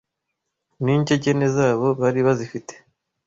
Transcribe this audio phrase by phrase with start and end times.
[0.83, 2.73] N’ingegene zabo bari bazifite